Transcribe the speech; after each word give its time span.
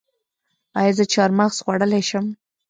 ایا 0.79 0.91
زه 0.97 1.03
چهارمغز 1.11 1.57
خوړلی 1.63 2.03
شم؟ 2.09 2.25